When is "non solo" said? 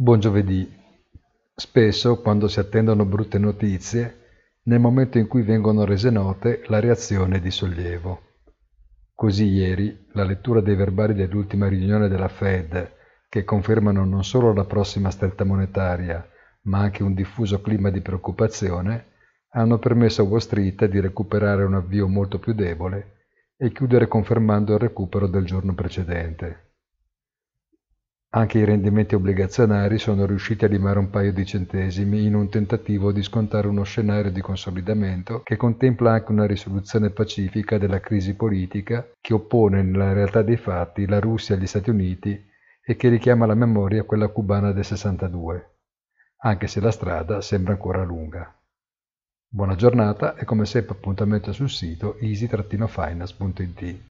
14.04-14.54